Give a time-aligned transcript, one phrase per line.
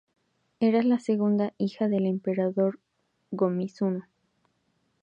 [0.59, 2.79] Era la segunda hija del Emperador
[3.29, 4.01] Go-Mizunoo.